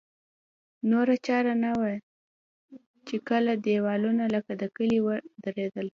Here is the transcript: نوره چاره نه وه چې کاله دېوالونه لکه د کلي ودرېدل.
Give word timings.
نوره 0.89 1.15
چاره 1.27 1.53
نه 1.63 1.71
وه 1.79 1.93
چې 3.07 3.15
کاله 3.27 3.53
دېوالونه 3.65 4.23
لکه 4.35 4.51
د 4.61 4.63
کلي 4.75 4.99
ودرېدل. 5.01 5.87